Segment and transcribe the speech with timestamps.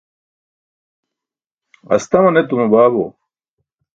[1.95, 3.05] astaman etuma baabo